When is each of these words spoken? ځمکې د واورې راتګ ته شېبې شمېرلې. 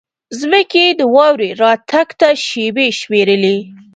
ځمکې 0.39 0.85
د 0.99 1.01
واورې 1.15 1.49
راتګ 1.61 2.07
ته 2.19 2.29
شېبې 2.45 2.87
شمېرلې. 2.99 3.57